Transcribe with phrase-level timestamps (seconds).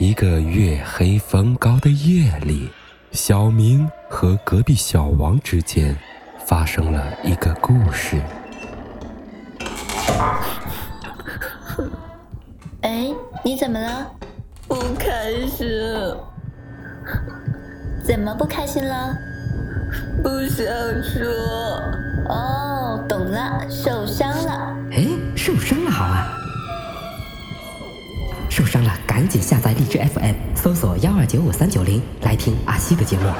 [0.00, 2.70] 一个月黑风高的夜里，
[3.12, 5.94] 小明和隔壁小王之间
[6.46, 8.18] 发生了一个故事。
[12.80, 13.10] 哎，
[13.44, 14.10] 你怎么了？
[14.66, 15.68] 不开心。
[18.02, 19.14] 怎么不开心了？
[20.22, 20.64] 不想
[21.02, 21.28] 说。
[22.30, 24.74] 哦，懂了，受伤了。
[24.92, 25.06] 哎，
[25.36, 26.38] 受伤了好啊。
[28.50, 33.32] 受伤了，赶紧下载荔枝 FM，搜索幺二九五三九零来听阿西的节目。